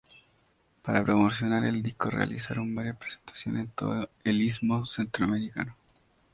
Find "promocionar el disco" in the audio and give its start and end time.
1.03-2.09